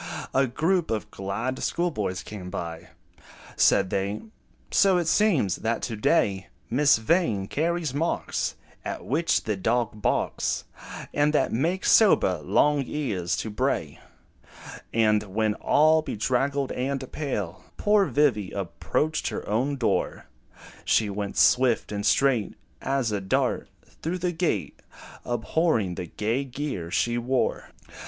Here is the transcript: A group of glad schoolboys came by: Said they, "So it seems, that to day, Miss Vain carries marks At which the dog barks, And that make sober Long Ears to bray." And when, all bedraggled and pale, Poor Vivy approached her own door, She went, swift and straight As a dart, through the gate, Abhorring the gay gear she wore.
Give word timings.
A 0.33 0.47
group 0.47 0.89
of 0.89 1.11
glad 1.11 1.61
schoolboys 1.61 2.23
came 2.23 2.49
by: 2.49 2.89
Said 3.55 3.91
they, 3.91 4.23
"So 4.71 4.97
it 4.97 5.05
seems, 5.05 5.57
that 5.57 5.83
to 5.83 5.95
day, 5.95 6.47
Miss 6.71 6.97
Vain 6.97 7.45
carries 7.47 7.93
marks 7.93 8.55
At 8.83 9.05
which 9.05 9.43
the 9.43 9.55
dog 9.55 10.01
barks, 10.01 10.63
And 11.13 11.33
that 11.33 11.51
make 11.53 11.85
sober 11.85 12.39
Long 12.39 12.81
Ears 12.87 13.37
to 13.45 13.51
bray." 13.51 13.99
And 14.91 15.21
when, 15.21 15.53
all 15.53 16.01
bedraggled 16.01 16.71
and 16.71 17.11
pale, 17.11 17.63
Poor 17.77 18.07
Vivy 18.07 18.49
approached 18.53 19.27
her 19.27 19.47
own 19.47 19.75
door, 19.75 20.25
She 20.83 21.11
went, 21.11 21.37
swift 21.37 21.91
and 21.91 22.03
straight 22.03 22.55
As 22.81 23.11
a 23.11 23.21
dart, 23.21 23.69
through 24.01 24.17
the 24.17 24.31
gate, 24.31 24.81
Abhorring 25.23 25.93
the 25.93 26.07
gay 26.07 26.43
gear 26.43 26.89
she 26.89 27.19
wore. 27.19 27.69